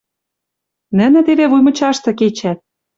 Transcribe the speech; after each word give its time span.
Нӹнӹ 0.97 1.19
теве 1.27 1.45
вуй 1.51 1.61
мычашты 1.65 2.11
кечӓт 2.19 2.59